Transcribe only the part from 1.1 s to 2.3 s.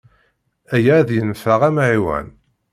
yenfeɛ amɣiwan.